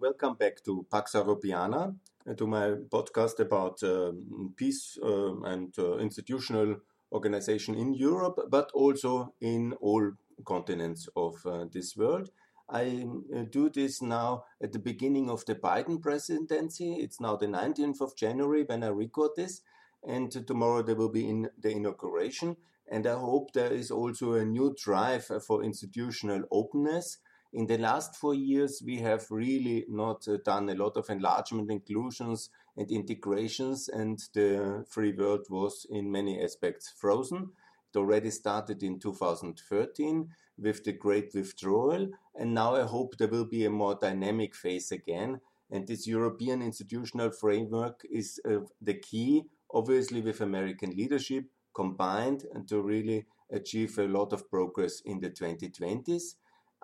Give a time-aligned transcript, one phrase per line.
[0.00, 1.94] Welcome back to Pax Europeana,
[2.28, 4.10] uh, to my podcast about uh,
[4.56, 6.78] peace uh, and uh, institutional
[7.12, 10.10] organization in Europe, but also in all
[10.44, 12.30] continents of uh, this world.
[12.68, 16.94] I uh, do this now at the beginning of the Biden presidency.
[16.94, 19.60] It's now the 19th of January when I record this,
[20.02, 22.56] and tomorrow there will be in the inauguration.
[22.90, 27.18] And I hope there is also a new drive for institutional openness
[27.54, 31.70] in the last four years, we have really not uh, done a lot of enlargement
[31.70, 37.50] inclusions and integrations, and the free world was in many aspects frozen.
[37.94, 40.28] It already started in 2013
[40.58, 44.90] with the great withdrawal, and now I hope there will be a more dynamic phase
[44.90, 45.40] again.
[45.70, 52.66] And this European institutional framework is uh, the key, obviously, with American leadership combined, and
[52.68, 56.34] to really achieve a lot of progress in the 2020s.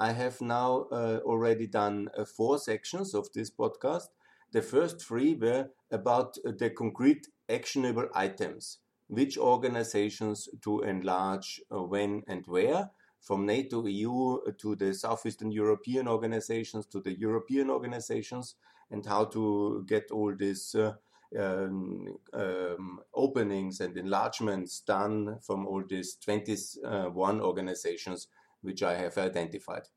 [0.01, 4.09] I have now uh, already done uh, four sections of this podcast.
[4.51, 11.83] The first three were about uh, the concrete actionable items, which organizations to enlarge, uh,
[11.83, 18.55] when and where, from NATO, EU to the Southeastern European organizations to the European organizations,
[18.91, 20.95] and how to get all these uh,
[21.39, 28.29] um, um, openings and enlargements done from all these 21 organizations
[28.63, 29.89] which I have identified.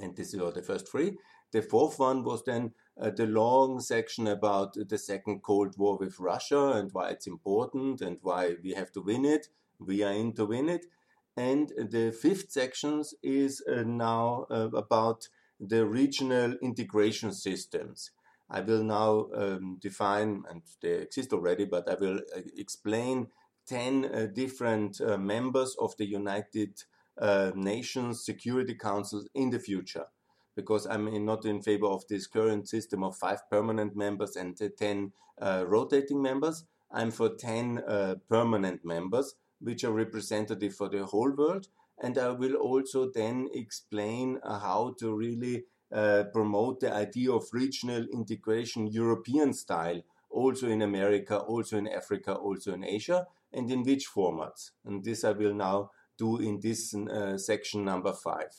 [0.00, 1.16] And this are the first three.
[1.52, 6.18] The fourth one was then uh, the long section about the second Cold War with
[6.18, 9.48] Russia and why it's important and why we have to win it.
[9.78, 10.86] We are in to win it.
[11.36, 15.28] And the fifth section is uh, now uh, about
[15.60, 18.10] the regional integration systems.
[18.50, 23.28] I will now um, define, and they exist already, but I will uh, explain
[23.66, 26.82] 10 uh, different uh, members of the United
[27.20, 30.06] uh, nations security councils in the future
[30.54, 34.56] because I'm in, not in favor of this current system of five permanent members and
[34.56, 36.64] 10 uh, rotating members.
[36.90, 41.68] I'm for 10 uh, permanent members, which are representative for the whole world.
[42.02, 47.44] And I will also then explain uh, how to really uh, promote the idea of
[47.52, 53.82] regional integration, European style, also in America, also in Africa, also in Asia, and in
[53.84, 54.70] which formats.
[54.84, 58.52] And this I will now do in this uh, section number five.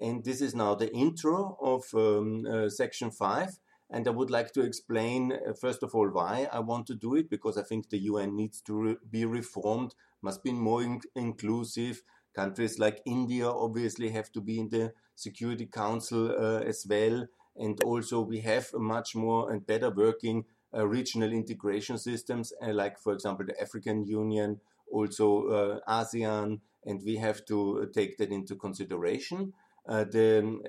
[0.00, 3.58] And this is now the intro of um, uh, section five.
[3.88, 7.14] And I would like to explain, uh, first of all, why I want to do
[7.14, 11.00] it, because I think the UN needs to re be reformed, must be more in
[11.14, 12.02] inclusive.
[12.34, 17.26] Countries like India obviously have to be in the Security Council uh, as well.
[17.56, 20.44] And also, we have a much more and better working
[20.76, 24.60] uh, regional integration systems, uh, like, for example, the African Union,
[24.92, 29.52] also ASEAN, and we have to take that into consideration.
[29.88, 30.62] Uh, the um,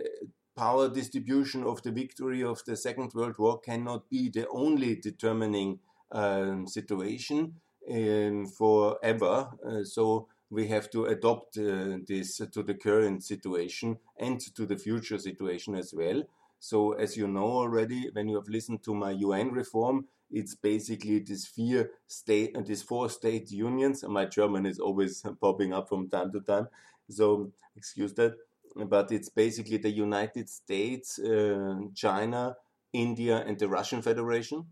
[0.56, 5.80] power distribution of the victory of the Second World War cannot be the only determining
[6.12, 7.54] um, situation
[7.92, 9.50] um, forever.
[9.66, 14.78] Uh, so we have to adopt uh, this to the current situation and to the
[14.78, 16.24] future situation as well.
[16.60, 21.20] So, as you know already, when you have listened to my UN reform, it's basically
[21.20, 24.04] this four state and these four state unions.
[24.04, 26.68] And My German is always popping up from time to time,
[27.10, 28.36] so excuse that.
[28.76, 32.56] But it's basically the United States, uh, China,
[32.94, 34.66] India, and the Russian Federation,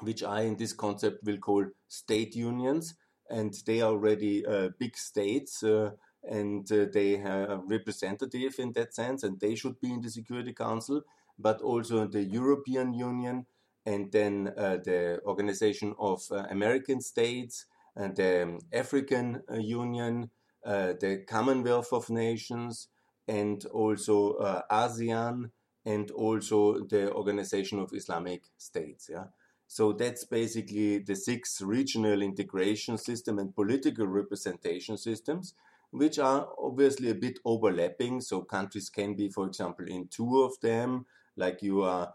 [0.00, 2.94] which I, in this concept, will call state unions.
[3.28, 5.90] And they are already uh, big states, uh,
[6.24, 10.52] and uh, they are representative in that sense, and they should be in the Security
[10.52, 11.02] Council.
[11.38, 13.46] But also the European Union,
[13.86, 20.30] and then uh, the Organization of uh, American States, and the African uh, Union,
[20.64, 22.88] the Commonwealth of Nations,
[23.26, 25.50] and also ASEAN,
[25.84, 29.08] and also the Organization of Islamic States.
[29.10, 29.24] Yeah.
[29.66, 35.54] So that's basically the six regional integration system and political representation systems,
[35.92, 38.20] which are obviously a bit overlapping.
[38.20, 42.12] So countries can be, for example, in two of them, like you are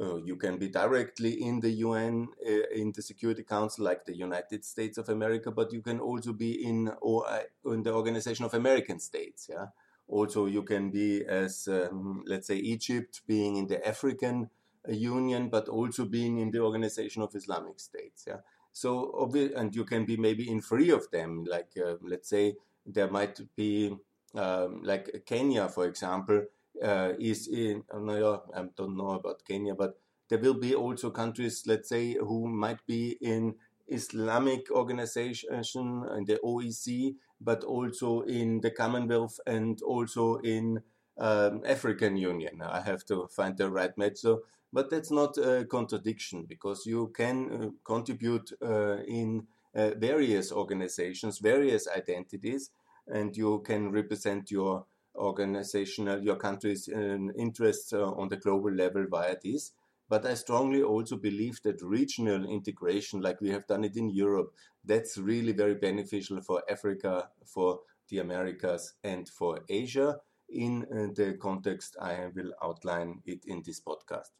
[0.00, 4.16] uh, you can be directly in the UN, uh, in the Security Council, like the
[4.16, 7.24] United States of America, but you can also be in or
[7.64, 9.48] in the Organization of American States.
[9.48, 9.66] Yeah.
[10.08, 14.50] Also, you can be as um, let's say Egypt being in the African
[14.88, 18.24] uh, Union, but also being in the Organization of Islamic States.
[18.26, 18.40] Yeah.
[18.72, 21.44] So, and you can be maybe in three of them.
[21.44, 23.96] Like uh, let's say there might be
[24.34, 26.46] um, like Kenya, for example
[26.82, 29.98] uh, is in, uh, I don't know about Kenya, but
[30.28, 33.54] there will be also countries, let's say, who might be in
[33.88, 40.80] Islamic organization and the OEC, but also in the Commonwealth and also in
[41.18, 42.62] um, African Union.
[42.62, 44.16] I have to find the right match.
[44.16, 44.42] So,
[44.72, 51.38] but that's not a contradiction because you can uh, contribute uh, in uh, various organizations,
[51.38, 52.70] various identities,
[53.06, 54.86] and you can represent your
[55.16, 59.72] organizational, your country's um, interests uh, on the global level via this.
[60.08, 64.52] But I strongly also believe that regional integration, like we have done it in Europe,
[64.84, 67.80] that's really very beneficial for Africa, for
[68.10, 70.18] the Americas, and for Asia
[70.48, 74.30] in uh, the context I will outline it in this podcast.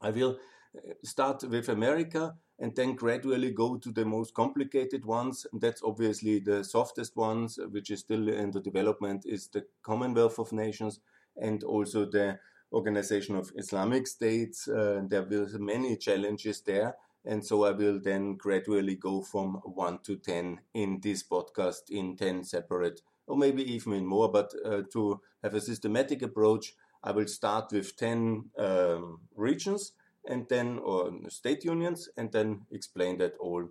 [0.00, 0.38] I will
[0.76, 5.44] uh, start with America and then gradually go to the most complicated ones.
[5.52, 10.38] And That's obviously the softest ones, which is still in the development, is the Commonwealth
[10.38, 11.00] of Nations
[11.36, 12.38] and also the
[12.72, 14.68] Organization of Islamic States.
[14.68, 16.94] Uh, there will be many challenges there.
[17.24, 22.16] And so I will then gradually go from 1 to 10 in this podcast in
[22.16, 27.10] 10 separate, or maybe even in more, but uh, to have a systematic approach, I
[27.10, 29.92] will start with 10 um, regions
[30.26, 33.68] and then, or state unions, and then explain that all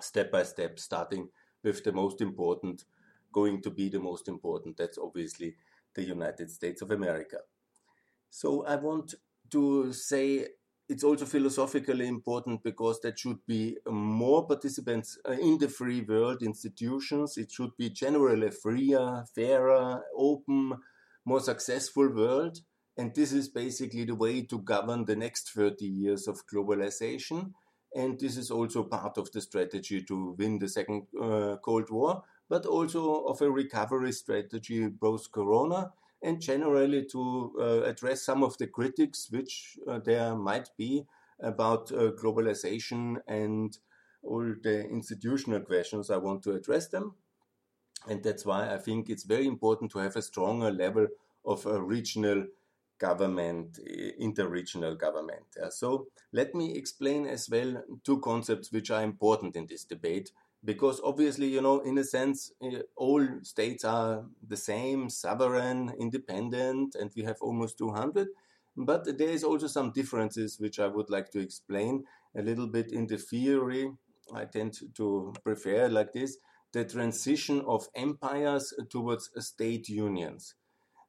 [0.00, 1.28] step by step, starting
[1.62, 2.84] with the most important,
[3.32, 4.76] going to be the most important.
[4.76, 5.54] That's obviously
[5.94, 7.38] the United States of America.
[8.30, 9.14] So I want
[9.50, 10.48] to say
[10.88, 16.42] it's also philosophically important because there should be more participants uh, in the free world
[16.42, 17.36] institutions.
[17.36, 20.74] It should be generally freer, fairer, open,
[21.24, 22.58] more successful world.
[22.96, 27.52] And this is basically the way to govern the next 30 years of globalization.
[27.94, 32.22] And this is also part of the strategy to win the second uh, Cold War,
[32.48, 35.92] but also of a recovery strategy post Corona
[36.22, 41.04] and generally to uh, address some of the critics which uh, there might be
[41.40, 43.78] about uh, globalization and
[44.22, 46.10] all the institutional questions.
[46.10, 47.16] I want to address them.
[48.08, 51.08] And that's why I think it's very important to have a stronger level
[51.44, 52.46] of a regional
[53.08, 53.68] government,
[54.28, 55.48] interregional government.
[55.70, 60.30] So let me explain as well two concepts which are important in this debate
[60.64, 62.52] because obviously, you know, in a sense,
[62.94, 68.28] all states are the same, sovereign, independent, and we have almost 200.
[68.76, 72.04] But there is also some differences which I would like to explain
[72.36, 73.90] a little bit in the theory.
[74.32, 76.38] I tend to prefer like this
[76.72, 80.54] the transition of empires towards state unions.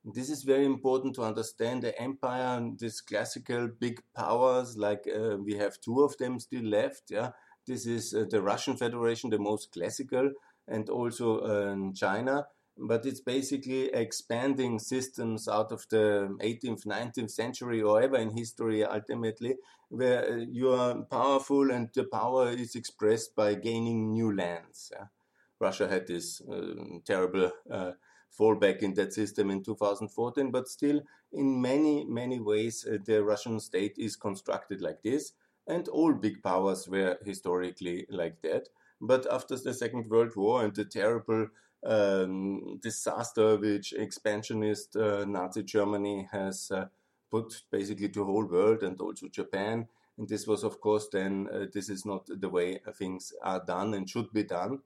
[0.05, 5.37] This is very important to understand the empire, and these classical big powers, like uh,
[5.37, 7.31] we have two of them still left, yeah,
[7.65, 10.31] this is uh, the Russian Federation, the most classical,
[10.67, 12.47] and also um, China.
[12.75, 18.83] But it's basically expanding systems out of the 18th, 19th century, or ever in history,
[18.83, 19.55] ultimately,
[19.89, 24.91] where uh, you are powerful and the power is expressed by gaining new lands.
[24.91, 25.05] Yeah?
[25.59, 26.73] Russia had this uh,
[27.05, 27.51] terrible
[28.39, 31.01] uh, fallback in that system in 2014, but still,
[31.31, 35.33] in many, many ways, uh, the Russian state is constructed like this
[35.67, 38.69] and all big powers were historically like that.
[39.01, 41.47] But after the Second World War and the terrible
[41.85, 46.85] um, disaster which expansionist uh, Nazi Germany has uh,
[47.29, 49.87] put basically to the whole world and also Japan,
[50.17, 53.95] and this was, of course, then uh, this is not the way things are done
[53.95, 54.79] and should be done.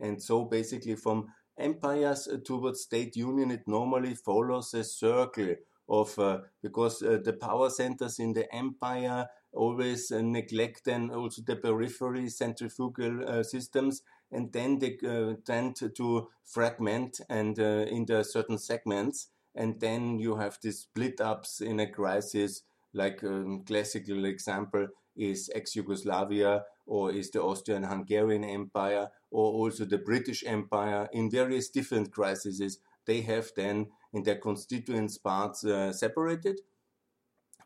[0.00, 1.28] And so, basically, from
[1.58, 5.54] empires towards state union, it normally follows a circle
[5.88, 11.42] of uh, because uh, the power centers in the empire always uh, neglect then also
[11.42, 18.24] the periphery centrifugal uh, systems and then they uh, tend to fragment and uh, into
[18.24, 19.28] certain segments.
[19.54, 22.62] And then you have these split ups in a crisis
[22.94, 29.98] like a um, classical example is ex-Yugoslavia or is the Austrian-Hungarian Empire or also the
[29.98, 36.60] British Empire in various different crises they have then in their constituent parts uh, separated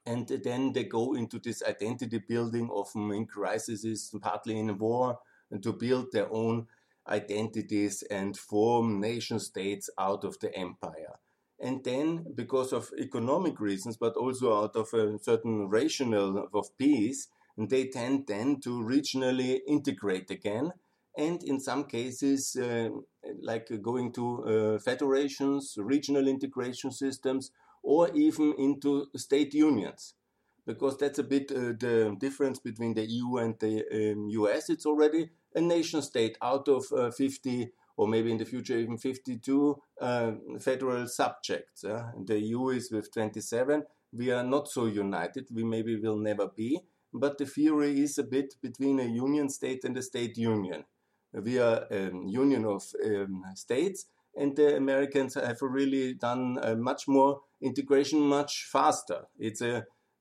[0.07, 5.19] and then they go into this identity building, often in crises, partly in war,
[5.51, 6.69] and to build their own
[7.09, 11.19] identities and form nation states out of the empire.
[11.59, 17.29] And then, because of economic reasons, but also out of a certain rationale of peace,
[17.57, 20.73] they tend then to regionally integrate again.
[21.17, 22.91] And in some cases, uh,
[23.41, 27.51] like going to uh, federations, regional integration systems,
[27.83, 30.15] or even into state unions.
[30.67, 34.69] Because that's a bit uh, the difference between the EU and the um, US.
[34.69, 38.99] It's already a nation state out of uh, 50 or maybe in the future even
[38.99, 41.81] 52 uh, federal subjects.
[41.81, 43.85] the EU is with 27.
[44.13, 45.47] We are not so united.
[45.51, 46.83] We maybe will never be.
[47.19, 50.85] But the theory is a bit between a union state and a state union.
[51.33, 57.09] We are a union of um, states, and the Americans have really done uh, much
[57.09, 59.27] more integration much faster.
[59.39, 59.63] It's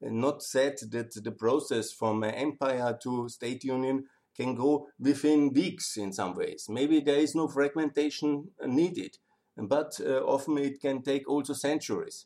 [0.01, 6.11] not said that the process from empire to state union can go within weeks in
[6.11, 6.67] some ways.
[6.69, 9.17] Maybe there is no fragmentation needed,
[9.57, 12.25] but uh, often it can take also centuries.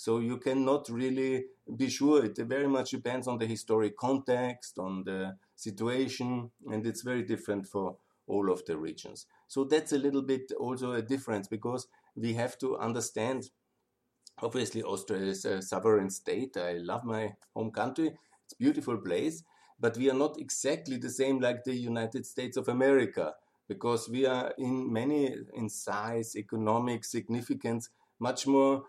[0.00, 1.44] So you cannot really
[1.76, 2.24] be sure.
[2.24, 7.66] It very much depends on the historic context, on the situation, and it's very different
[7.66, 9.26] for all of the regions.
[9.46, 13.50] So that's a little bit also a difference because we have to understand.
[14.42, 16.56] Obviously, Austria is a sovereign state.
[16.56, 18.08] I love my home country.
[18.46, 19.44] It's a beautiful place,
[19.78, 23.34] but we are not exactly the same like the United States of America
[23.68, 28.84] because we are in many in size, economic significance, much more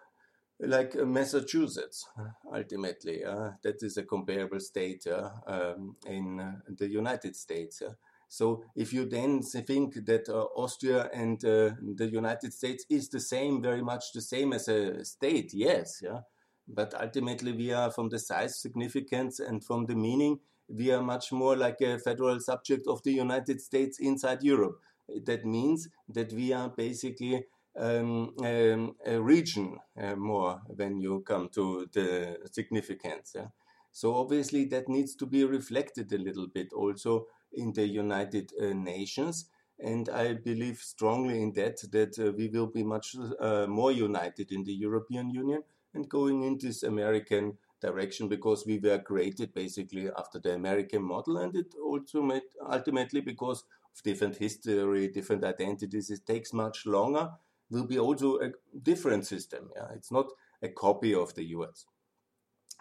[0.62, 2.08] like uh, Massachusetts,
[2.53, 3.24] ultimately.
[3.24, 7.82] Uh, that is a comparable state uh, um, in uh, the United States.
[8.27, 13.20] So if you then think that uh, Austria and uh, the United States is the
[13.20, 16.22] same, very much the same as a state, yes, yeah.
[16.68, 20.39] But ultimately, we are from the size, significance, and from the meaning,
[20.70, 24.80] we are much more like a federal subject of the United States inside Europe.
[25.25, 27.46] That means that we are basically
[27.78, 33.34] um, um, a region uh, more when you come to the significance.
[33.36, 33.48] Yeah?
[33.92, 38.74] So obviously that needs to be reflected a little bit also in the United uh,
[38.74, 39.50] Nations.
[39.80, 44.51] And I believe strongly in that, that uh, we will be much uh, more united
[44.51, 45.63] in the European Union
[45.94, 51.38] and going in this American direction because we were created basically after the American model
[51.38, 53.63] and it also made ultimately because
[53.94, 57.32] of different history, different identities, it takes much longer
[57.72, 58.51] will be also a
[58.84, 59.72] different system.
[59.75, 59.88] Yeah?
[59.96, 60.28] It's not
[60.62, 61.86] a copy of the US.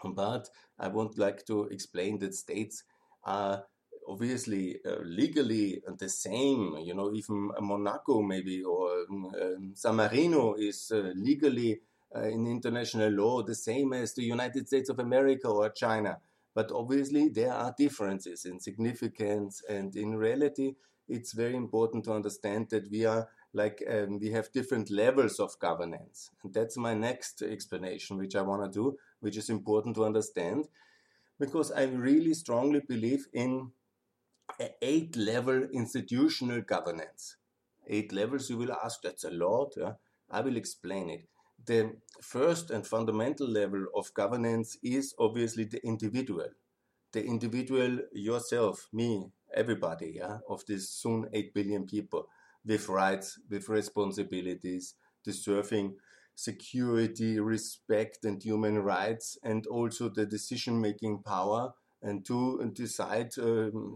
[0.03, 2.83] But I would like to explain that states
[3.23, 3.63] are
[4.07, 6.77] obviously uh, legally the same.
[6.83, 11.79] You know, even Monaco maybe or um, San Marino is uh, legally
[12.15, 16.19] uh, in international law the same as the United States of America or China.
[16.53, 20.75] But obviously there are differences in significance and in reality.
[21.07, 25.59] It's very important to understand that we are like um, we have different levels of
[25.59, 26.29] governance.
[26.43, 30.67] And that's my next explanation, which I want to do, which is important to understand,
[31.39, 33.71] because I really strongly believe in
[34.81, 37.37] eight level institutional governance.
[37.87, 39.73] Eight levels, you will ask, that's a lot.
[39.75, 39.93] Yeah?
[40.29, 41.27] I will explain it.
[41.65, 46.47] The first and fundamental level of governance is obviously the individual.
[47.11, 52.27] The individual, yourself, me, everybody, yeah, of this soon 8 billion people
[52.65, 55.95] with rights, with responsibilities, deserving
[56.35, 63.95] security, respect, and human rights, and also the decision making power and to decide um,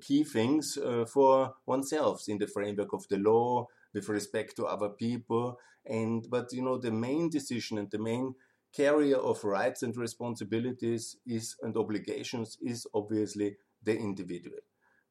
[0.00, 4.90] key things uh, for oneself in the framework of the law with respect to other
[4.90, 8.34] people and but you know the main decision and the main
[8.74, 14.58] carrier of rights and responsibilities is and obligations is obviously the individual.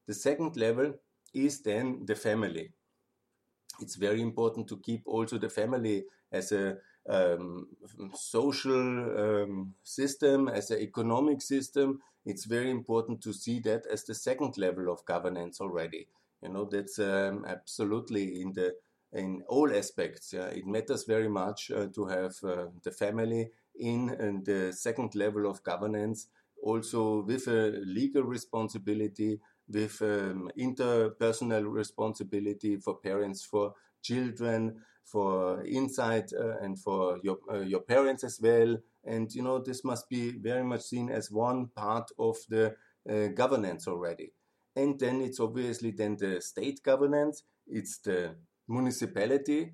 [0.06, 0.94] The second level
[1.34, 2.72] is then the family
[3.82, 6.76] it's very important to keep also the family as a
[7.08, 7.68] um,
[8.14, 12.00] social um, system, as an economic system.
[12.24, 16.08] It's very important to see that as the second level of governance already.
[16.42, 18.74] You know, that's um, absolutely in the
[19.12, 20.32] in all aspects.
[20.32, 25.14] Yeah, it matters very much uh, to have uh, the family in, in the second
[25.14, 26.28] level of governance,
[26.62, 36.32] also with a legal responsibility with um, interpersonal responsibility for parents, for children, for insight,
[36.32, 38.76] uh, and for your uh, your parents as well.
[39.04, 42.74] And you know this must be very much seen as one part of the
[43.08, 44.32] uh, governance already.
[44.76, 47.42] And then it's obviously then the state governance.
[47.66, 48.36] It's the
[48.68, 49.72] municipality.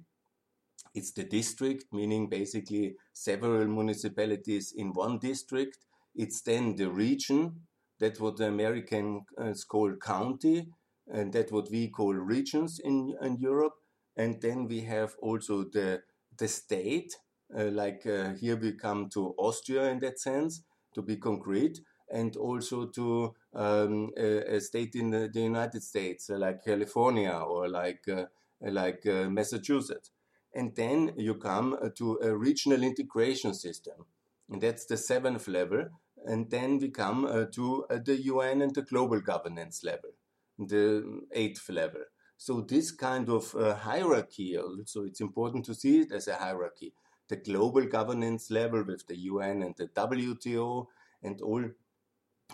[0.95, 5.79] It's the district, meaning basically several municipalities in one district.
[6.15, 7.61] It's then the region,
[7.99, 10.69] that's what the Americans uh, call county,
[11.09, 13.75] and that's what we call regions in, in Europe.
[14.17, 16.03] And then we have also the,
[16.38, 17.15] the state,
[17.57, 20.62] uh, like uh, here we come to Austria in that sense,
[20.95, 26.31] to be concrete, and also to um, a, a, state in the, the United States,
[26.31, 28.25] uh, like California or like, uh,
[28.61, 30.11] like uh, Massachusetts.
[30.55, 34.07] And then you come to a regional integration system.
[34.49, 35.88] And that's the seventh level
[36.26, 40.11] and then we come uh, to uh, the UN and the global governance level,
[40.59, 42.02] the eighth level.
[42.37, 46.92] So this kind of uh, hierarchy, so it's important to see it as a hierarchy.
[47.28, 50.87] The global governance level with the UN and the WTO
[51.23, 51.64] and all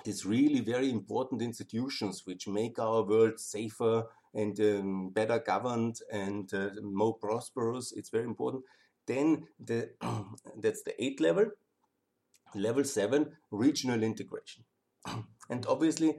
[0.04, 6.52] these really very important institutions which make our world safer, and um, better governed and
[6.54, 7.92] uh, more prosperous.
[7.92, 8.64] It's very important.
[9.06, 9.90] Then the
[10.56, 11.46] that's the eighth level.
[12.54, 14.64] Level seven, regional integration.
[15.50, 16.16] and obviously,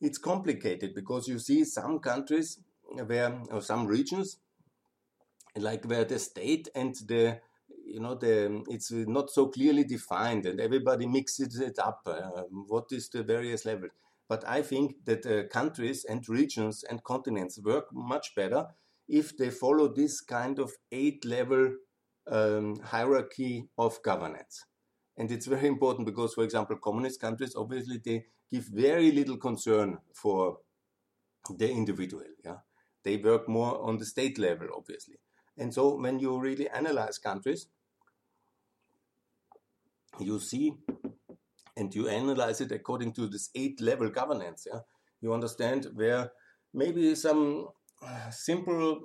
[0.00, 2.58] it's complicated because you see some countries
[3.06, 4.38] where or some regions
[5.56, 7.38] like where the state and the
[7.84, 12.84] you know the it's not so clearly defined and everybody mixes it up uh, what
[12.90, 13.92] is the various levels
[14.28, 18.66] but i think that uh, countries and regions and continents work much better
[19.08, 21.74] if they follow this kind of eight level
[22.30, 24.64] um, hierarchy of governance
[25.20, 28.18] and it's very important because for example communist countries obviously they
[28.50, 30.58] give very little concern for
[31.62, 32.60] the individual yeah
[33.04, 35.18] they work more on the state level obviously
[35.60, 37.66] and so when you really analyze countries,
[40.18, 40.72] you see
[41.76, 44.66] and you analyze it according to this eight level governance.
[44.70, 44.80] Yeah?
[45.20, 46.32] You understand where
[46.72, 47.68] maybe some
[48.02, 49.02] uh, simple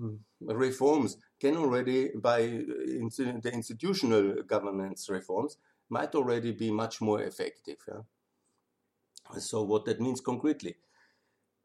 [0.00, 5.58] mm, reforms can already, by the institutional governance reforms,
[5.88, 7.78] might already be much more effective.
[7.88, 8.02] Yeah?
[9.38, 10.76] So, what that means concretely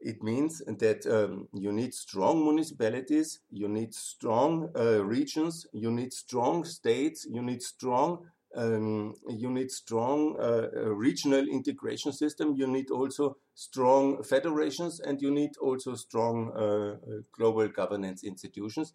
[0.00, 6.12] it means that um, you need strong municipalities, you need strong uh, regions, you need
[6.12, 12.54] strong states, you need strong um, you need strong uh, regional integration system.
[12.56, 16.96] You need also strong federations, and you need also strong uh,
[17.30, 18.94] global governance institutions.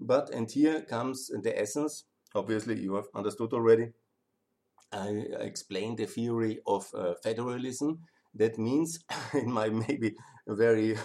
[0.00, 2.04] But and here comes the essence.
[2.34, 3.92] Obviously, you have understood already.
[4.92, 5.08] I
[5.40, 8.00] explained the theory of uh, federalism.
[8.34, 10.96] That means, in my maybe very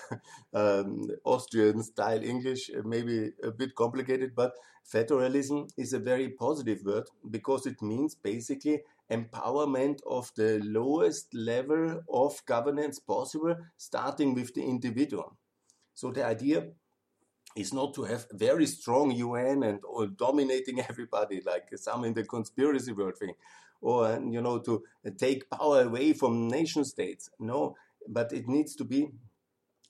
[0.53, 4.53] um, Austrian style English, uh, maybe a bit complicated, but
[4.85, 8.81] federalism is a very positive word because it means basically
[9.11, 15.35] empowerment of the lowest level of governance possible, starting with the individual.
[15.95, 16.69] So the idea
[17.55, 19.79] is not to have very strong UN and
[20.17, 23.33] dominating everybody like some in the conspiracy world thing,
[23.81, 24.83] or you know to
[25.17, 27.29] take power away from nation states.
[27.39, 27.75] No,
[28.07, 29.09] but it needs to be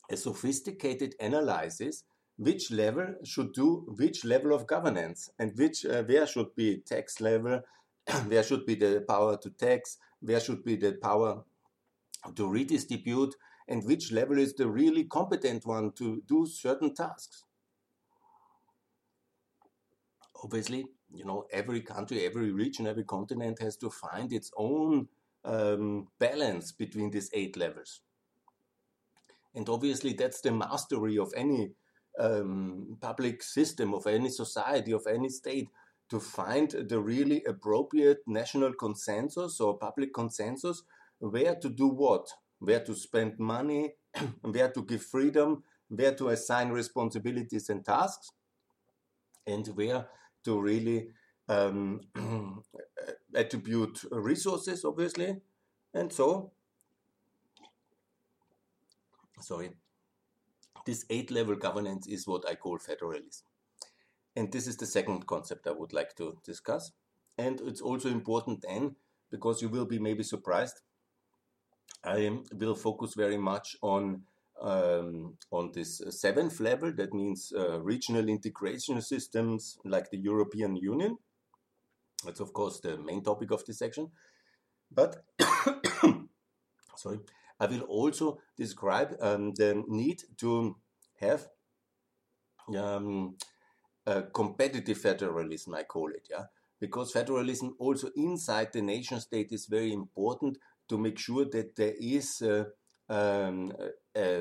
[0.09, 2.03] a sophisticated analysis
[2.37, 7.19] which level should do which level of governance and which uh, where should be tax
[7.19, 7.61] level
[8.27, 11.43] where should be the power to tax where should be the power
[12.35, 13.35] to redistribute
[13.67, 17.43] and which level is the really competent one to do certain tasks
[20.43, 25.07] obviously you know every country every region every continent has to find its own
[25.45, 28.01] um, balance between these eight levels.
[29.55, 31.71] And obviously, that's the mastery of any
[32.19, 35.69] um, public system, of any society, of any state,
[36.09, 40.83] to find the really appropriate national consensus or public consensus
[41.19, 42.27] where to do what,
[42.59, 43.93] where to spend money,
[44.41, 48.31] where to give freedom, where to assign responsibilities and tasks,
[49.45, 50.07] and where
[50.49, 51.09] to really
[51.47, 52.01] um,
[53.35, 55.37] attribute resources, obviously.
[55.93, 56.51] And so
[59.41, 59.69] sorry,
[60.85, 63.45] this eight level governance is what I call federalism.
[64.35, 66.91] And this is the second concept I would like to discuss.
[67.37, 68.95] And it's also important then,
[69.31, 70.81] because you will be maybe surprised,
[72.03, 74.23] I will focus very much on
[74.61, 76.91] um, on this seventh level.
[76.93, 81.17] That means uh, regional integration systems like the European Union.
[82.25, 84.11] That's of course the main topic of this section.
[84.91, 85.23] But
[86.95, 87.19] sorry,
[87.59, 90.75] I will also describe um, the need to
[91.19, 91.47] have
[92.75, 93.35] um,
[94.33, 96.45] competitive federalism, I call it, yeah,
[96.79, 101.93] because federalism also inside the nation state is very important to make sure that there
[101.99, 102.65] is uh,
[103.09, 103.73] um,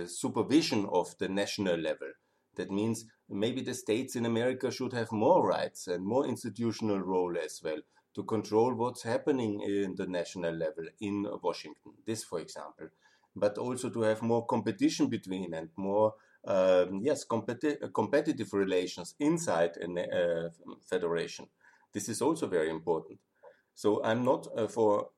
[0.07, 2.09] supervision of the national level.
[2.57, 7.37] That means maybe the states in America should have more rights and more institutional role
[7.39, 7.81] as well
[8.15, 11.93] to control what's happening in the national level in Washington.
[12.07, 12.89] This, for example
[13.39, 16.15] but also to have more competition between and more
[16.47, 20.49] um, yes competi- competitive relations inside a uh,
[20.89, 21.47] federation.
[21.93, 23.19] This is also very important.
[23.75, 25.11] So I'm not uh, for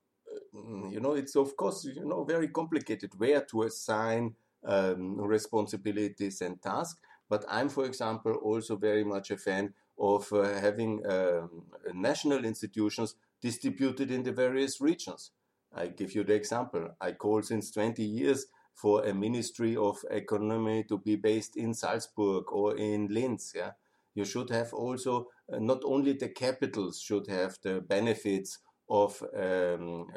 [0.52, 6.60] you know it's of course you know very complicated where to assign um, responsibilities and
[6.62, 7.00] tasks.
[7.28, 11.62] But I'm, for example, also very much a fan of uh, having um,
[11.94, 15.30] national institutions distributed in the various regions.
[15.72, 16.90] I give you the example.
[17.00, 22.50] I call since 20 years for a ministry of economy to be based in Salzburg
[22.50, 23.52] or in Linz.
[23.54, 23.72] Yeah,
[24.14, 28.58] you should have also uh, not only the capitals should have the benefits
[28.90, 30.08] of um,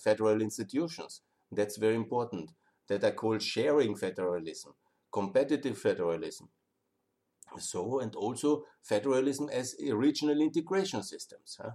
[0.00, 1.22] federal institutions.
[1.52, 2.50] That's very important.
[2.88, 4.74] That I call sharing federalism.
[5.12, 6.48] competitive federalism.
[7.58, 11.58] So, and also federalism as regional integration systems.
[11.60, 11.70] Huh?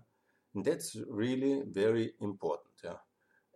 [0.55, 2.75] That's really very important.
[2.83, 2.97] Yeah?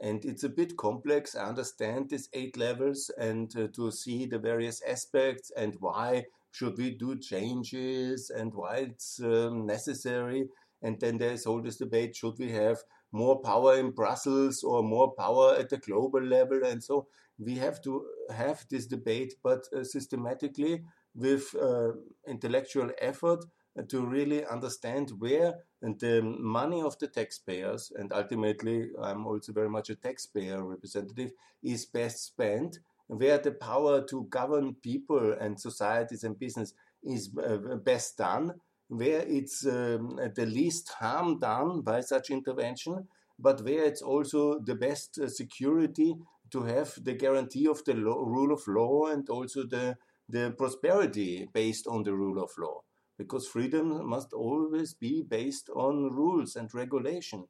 [0.01, 1.35] And it's a bit complex.
[1.35, 6.77] I understand these eight levels and uh, to see the various aspects and why should
[6.77, 10.49] we do changes and why it's um, necessary.
[10.85, 12.77] And then there's all this debate should we have
[13.11, 16.63] more power in Brussels or more power at the global level?
[16.63, 17.07] And so
[17.39, 20.83] we have to have this debate, but uh, systematically
[21.15, 21.93] with uh,
[22.27, 23.43] intellectual effort
[23.89, 29.89] to really understand where the money of the taxpayers, and ultimately I'm also very much
[29.89, 36.39] a taxpayer representative, is best spent, where the power to govern people and societies and
[36.39, 38.53] business is uh, best done,
[38.87, 43.07] where it's um, the least harm done by such intervention,
[43.39, 46.15] but where it's also the best uh, security
[46.51, 49.97] to have the guarantee of the law, rule of law and also the,
[50.29, 52.81] the prosperity based on the rule of law.
[53.17, 57.45] Because freedom must always be based on rules and regulation.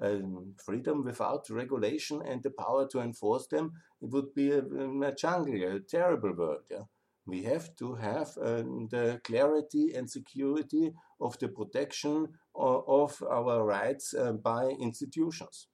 [0.00, 5.14] Um, freedom without regulation and the power to enforce them, it would be a, a
[5.14, 6.62] jungle, a terrible world.
[6.70, 6.84] Yeah?
[7.26, 13.64] We have to have uh, the clarity and security of the protection of, of our
[13.64, 15.68] rights uh, by institutions.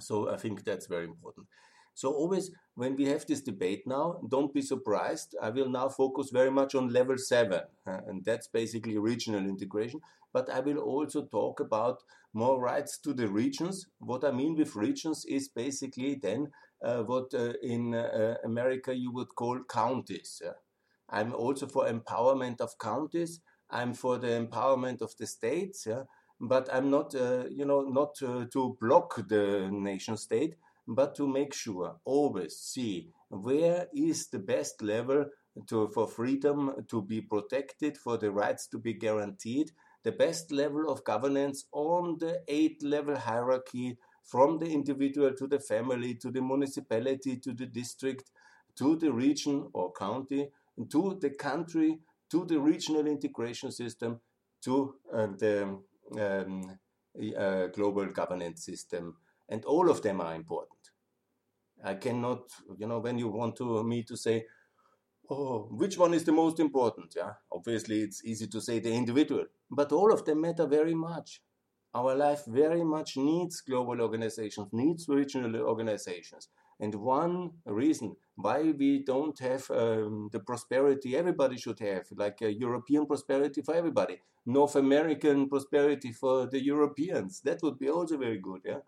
[0.00, 1.46] So I think that's very important.
[1.94, 5.36] So always when we have this debate now, don't be surprised.
[5.42, 10.00] I will now focus very much on level seven, uh, and that's basically regional integration.
[10.32, 11.98] But I will also talk about
[12.32, 13.86] more rights to the regions.
[13.98, 16.69] What I mean with regions is basically then uh,
[17.02, 20.42] what uh, in uh, America you would call counties.
[21.10, 23.40] I'm also for empowerment of counties.
[23.70, 25.86] I'm for the empowerment of the states.
[25.86, 26.04] Yeah?
[26.40, 30.56] But I'm not, uh, you know, not uh, to block the nation state,
[30.88, 35.26] but to make sure always see where is the best level
[35.68, 40.88] to, for freedom to be protected, for the rights to be guaranteed, the best level
[40.90, 46.40] of governance on the eight level hierarchy from the individual to the family to the
[46.42, 48.30] municipality to the district
[48.76, 50.50] to the region or county
[50.88, 51.98] to the country
[52.30, 54.20] to the regional integration system
[54.62, 55.78] to uh, the
[56.18, 56.78] um,
[57.36, 59.16] uh, global governance system.
[59.48, 60.78] And all of them are important.
[61.84, 62.42] I cannot
[62.78, 64.46] you know when you want to me to say
[65.30, 67.14] oh which one is the most important?
[67.16, 71.40] Yeah obviously it's easy to say the individual but all of them matter very much
[71.94, 76.48] our life very much needs global organizations, needs regional organizations.
[76.78, 82.52] And one reason why we don't have um, the prosperity everybody should have, like a
[82.52, 88.38] European prosperity for everybody, North American prosperity for the Europeans, that would be also very
[88.38, 88.78] good, yeah,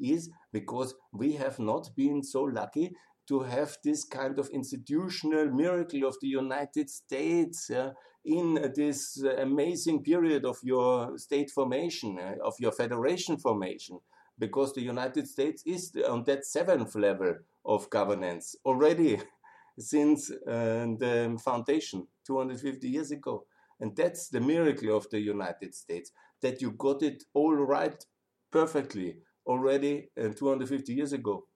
[0.00, 2.92] is because we have not been so lucky
[3.28, 7.90] to have this kind of institutional miracle of the United States yeah,
[8.24, 13.98] in this amazing period of your state formation, uh, of your federation formation,
[14.38, 19.20] because the United States is on that seventh level of governance already
[19.78, 23.44] since uh, the foundation 250 years ago.
[23.80, 28.04] And that's the miracle of the United States, that you got it all right
[28.52, 31.46] perfectly already uh, 250 years ago.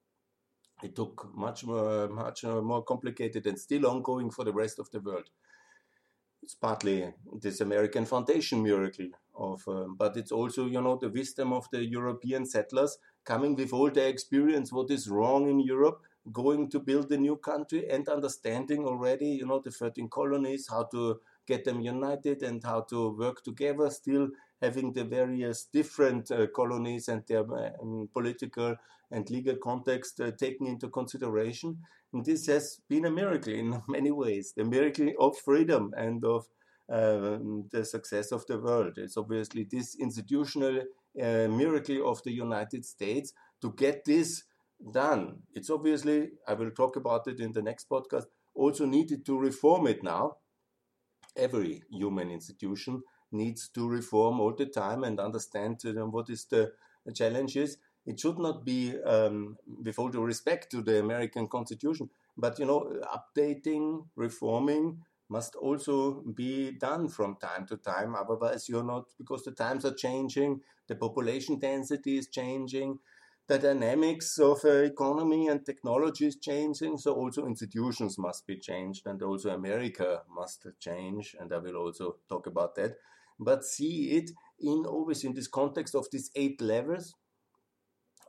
[0.82, 5.00] It took much more, much more complicated and still ongoing for the rest of the
[5.00, 5.30] world
[6.46, 11.52] it's partly this American foundation miracle of, um, but it's also you know the wisdom
[11.52, 16.70] of the European settlers coming with all their experience, what is wrong in Europe, going
[16.70, 21.18] to build a new country and understanding already you know the 13 colonies, how to
[21.48, 24.28] get them united and how to work together, still
[24.62, 27.44] having the various different uh, colonies and their
[27.80, 28.74] um, political
[29.10, 31.78] and legal context uh, taken into consideration.
[32.12, 36.46] And this has been a miracle in many ways, the miracle of freedom and of
[36.88, 37.38] uh,
[37.72, 38.94] the success of the world.
[38.96, 40.82] It's obviously this institutional
[41.20, 44.44] uh, miracle of the United States to get this
[44.92, 45.38] done.
[45.54, 49.86] It's obviously, I will talk about it in the next podcast, also needed to reform
[49.86, 50.36] it now.
[51.36, 56.72] Every human institution needs to reform all the time and understand uh, what is the
[57.14, 62.58] challenges it should not be, um, with all due respect to the American Constitution, but
[62.58, 68.14] you know, updating, reforming must also be done from time to time.
[68.14, 73.00] Otherwise, you're not because the times are changing, the population density is changing,
[73.48, 76.98] the dynamics of uh, economy and technology is changing.
[76.98, 81.34] So also institutions must be changed, and also America must change.
[81.40, 82.96] And I will also talk about that.
[83.38, 87.14] But see it in always in this context of these eight levels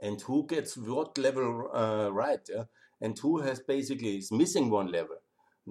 [0.02, 2.63] and who gets what level uh, right, yeah?
[3.02, 5.17] and who has basically is missing one level.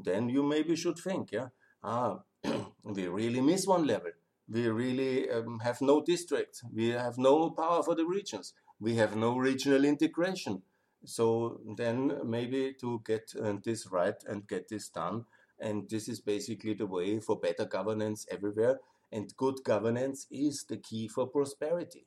[0.05, 1.49] then you maybe should think, yeah,
[1.83, 2.19] ah,
[2.85, 4.11] we really miss one level.
[4.49, 6.63] We really um, have no districts.
[6.73, 8.53] We have no power for the regions.
[8.79, 10.63] We have no regional integration.
[11.05, 15.25] So then maybe to get uh, this right and get this done.
[15.59, 18.79] And this is basically the way for better governance everywhere.
[19.13, 22.07] And good governance is the key for prosperity.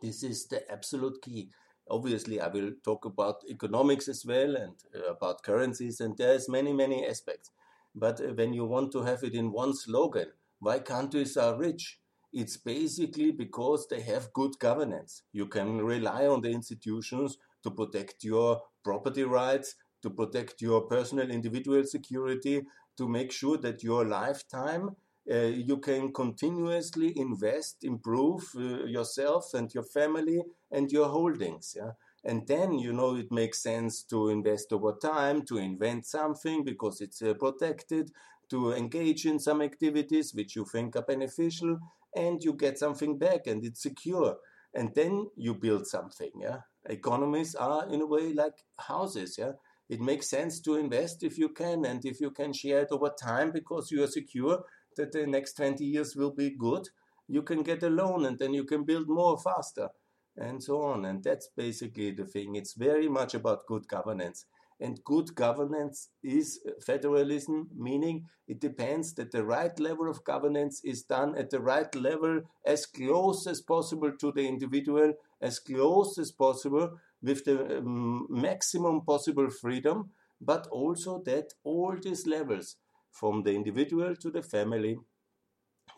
[0.00, 1.50] This is the absolute key.
[1.88, 6.72] Obviously, I will talk about economics as well and uh, about currencies, and there's many,
[6.72, 7.50] many aspects.
[7.94, 11.98] But uh, when you want to have it in one slogan, why countries are rich?
[12.32, 15.22] It's basically because they have good governance.
[15.32, 21.30] You can rely on the institutions to protect your property rights, to protect your personal
[21.30, 22.62] individual security,
[22.96, 29.84] to make sure that your lifetime you can continuously invest, improve uh, yourself and your
[29.84, 31.74] family and your holdings.
[31.76, 31.92] Yeah?
[32.24, 37.00] And then, you know, it makes sense to invest over time, to invent something because
[37.00, 38.10] it's uh, protected,
[38.50, 41.78] to engage in some activities which you think are beneficial,
[42.14, 44.36] and you get something back and it's secure.
[44.74, 46.30] And then you build something.
[46.40, 46.58] Yeah?
[46.88, 49.36] Economies are, in a way, like houses.
[49.38, 49.52] Yeah?
[49.88, 53.10] It makes sense to invest if you can, and if you can share it over
[53.10, 54.62] time because you are secure
[54.96, 56.88] that the next 20 years will be good,
[57.28, 59.88] you can get a loan and then you can build more faster
[60.36, 61.04] and so on.
[61.04, 62.56] And that's basically the thing.
[62.56, 64.46] It's very much about good governance.
[64.80, 71.04] And good governance is federalism, meaning it depends that the right level of governance is
[71.04, 76.32] done at the right level, as close as possible to the individual, as close as
[76.32, 82.76] possible, with the um, maximum possible freedom, but also that all these levels
[83.12, 84.98] from the individual to the family,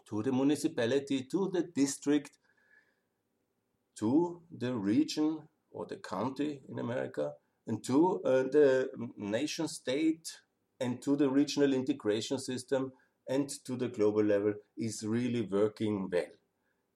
[0.08, 2.32] to the municipality, to the district,
[3.96, 7.32] to the region or the county in America,
[7.66, 10.28] and to uh, the nation state
[10.80, 12.92] and to the regional integration system
[13.28, 16.24] and to the global level is really working well.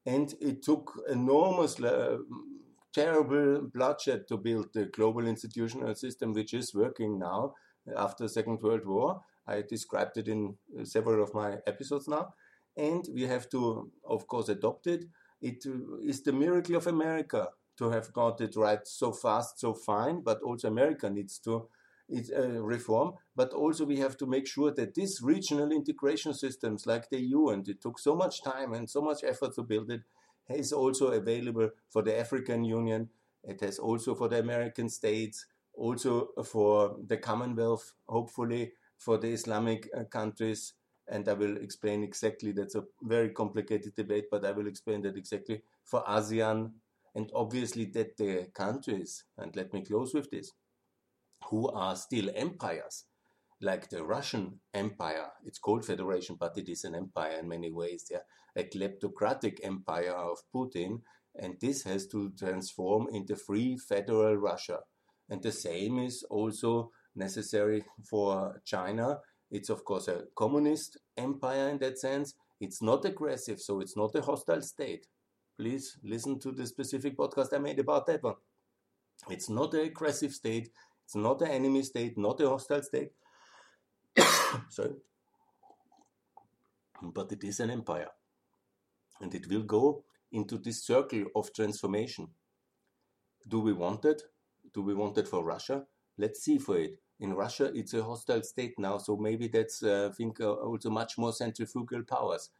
[0.04, 2.18] And it took enormous, uh,
[2.92, 7.54] terrible bloodshed to build the global institutional system, which is working now
[7.96, 9.22] after the Second World War.
[9.48, 12.34] I described it in uh, several of my episodes now.
[12.76, 15.04] And we have to, of course, adopt it.
[15.40, 20.20] It uh, the miracle of America to have got it right so fast, so fine,
[20.22, 21.68] but also America needs to
[22.08, 23.14] it, uh, reform.
[23.36, 27.48] But also we have to make sure that these regional integration systems like the EU,
[27.48, 30.02] and it took so much time and so much effort to build it,
[30.48, 33.10] is also available for the African Union.
[33.44, 39.88] It has also for the American states, also for the Commonwealth, hopefully, for the Islamic
[39.96, 40.74] uh, countries.
[41.10, 45.16] And I will explain exactly, that's a very complicated debate, but I will explain that
[45.16, 46.72] exactly for ASEAN.
[47.14, 50.52] And obviously, that the countries, and let me close with this,
[51.48, 53.04] who are still empires,
[53.60, 55.30] like the Russian Empire.
[55.44, 58.06] It's called federation, but it is an empire in many ways.
[58.10, 58.18] Yeah,
[58.54, 61.00] a kleptocratic empire of Putin,
[61.34, 64.80] and this has to transform into free federal Russia.
[65.30, 69.18] And the same is also necessary for China.
[69.50, 72.34] It's, of course, a communist empire in that sense.
[72.60, 75.06] It's not aggressive, so it's not a hostile state.
[75.58, 78.36] Please listen to the specific podcast I made about that one.
[79.28, 80.70] It's not an aggressive state,
[81.04, 83.10] it's not an enemy state, not a hostile state.
[84.68, 84.94] Sorry.
[87.02, 88.08] But it is an empire.
[89.20, 92.28] And it will go into this circle of transformation.
[93.48, 94.22] Do we want it?
[94.74, 95.86] Do we want it for Russia?
[96.18, 100.08] Let's see for it in Russia, it's a hostile state now, so maybe that's, uh,
[100.10, 102.50] I think, uh, also much more centrifugal powers.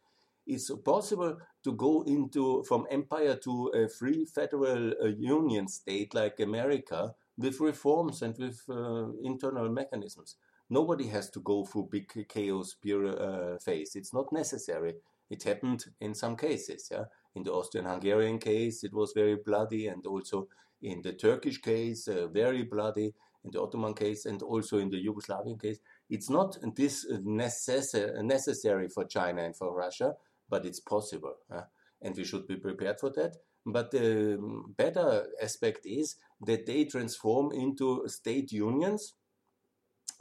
[0.45, 6.39] It's possible to go into from empire to a free federal uh, union state like
[6.39, 10.35] America with reforms and with uh, internal mechanisms.
[10.69, 13.95] Nobody has to go through big chaos uh, phase.
[13.95, 14.95] It's not necessary.
[15.29, 16.89] It happened in some cases.
[16.91, 20.47] Yeah, in the Austrian-Hungarian case, it was very bloody, and also
[20.81, 25.03] in the Turkish case, uh, very bloody in the Ottoman case and also in the
[25.03, 25.79] Yugoslavian case.
[26.09, 30.15] It's not this necessary, necessary for China and for Russia,
[30.49, 31.35] but it's possible.
[31.51, 31.61] Uh,
[32.01, 33.35] and we should be prepared for that.
[33.65, 34.37] But the
[34.77, 39.13] better aspect is that they transform into state unions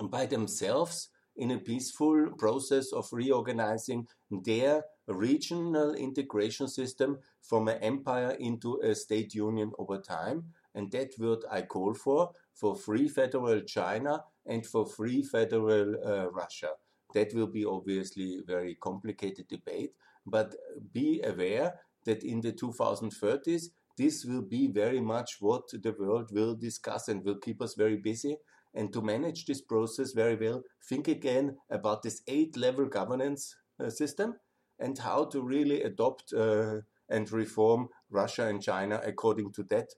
[0.03, 8.37] by themselves in a peaceful process of reorganizing their regional integration system from an empire
[8.41, 10.45] into a state union over time.
[10.75, 16.31] And that what I call for for free federal China and for free federal uh,
[16.31, 16.71] Russia.
[17.15, 19.93] That will be obviously very complicated debate,
[20.27, 20.55] but
[20.93, 23.67] be aware that in the 2030s,
[23.97, 27.97] this will be very much what the world will discuss and will keep us very
[27.97, 28.37] busy.
[28.75, 33.91] And to manage this process very well, think again about this eight level governance uh,
[33.91, 34.35] system
[34.79, 39.89] and how to really adopt uh, and reform Russia and China according to that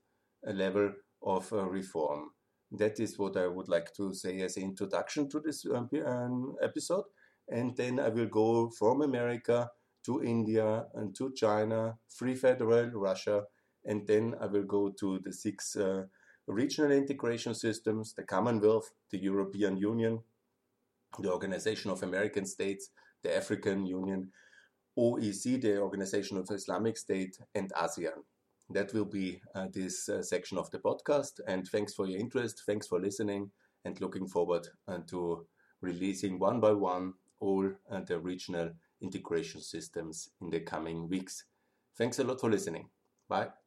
[0.47, 0.93] uh, level
[1.23, 2.31] of uh, reform.
[2.73, 6.55] That is what I would like to say as an introduction to this um, um,
[6.63, 7.05] episode.
[7.49, 9.69] And then I will go from America
[10.07, 13.43] to India and to China, Free Federal Russia,
[13.85, 16.05] and then I will go to the six uh,
[16.47, 20.21] regional integration systems, the Commonwealth, the European Union,
[21.19, 22.91] the Organization of American States,
[23.23, 24.31] the African Union,
[24.99, 28.23] OEC, the Organization of Islamic State, and ASEAN.
[28.71, 31.41] That will be uh, this uh, section of the podcast.
[31.47, 32.63] And thanks for your interest.
[32.67, 33.51] Thanks for listening,
[33.85, 35.47] and looking forward uh, to
[35.81, 41.45] releasing one by one all uh, the regional integration systems in the coming weeks.
[41.97, 42.89] Thanks a lot for listening.
[43.29, 43.60] Bye.